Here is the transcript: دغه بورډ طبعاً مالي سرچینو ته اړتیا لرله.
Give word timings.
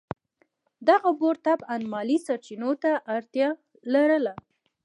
دغه 0.89 1.09
بورډ 1.19 1.37
طبعاً 1.47 1.75
مالي 1.93 2.17
سرچینو 2.25 2.71
ته 2.83 2.91
اړتیا 3.15 3.49
لرله. 3.93 4.33